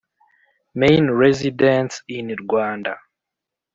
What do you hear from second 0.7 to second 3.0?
main residence in Rwanda